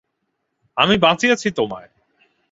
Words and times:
আমি 0.77 0.95
বাঁচিয়েছি 0.97 1.47
তোমায়। 1.51 1.89